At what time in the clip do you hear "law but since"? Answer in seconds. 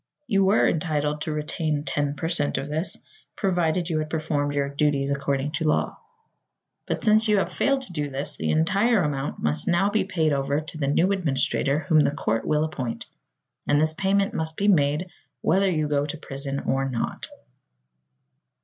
5.67-7.27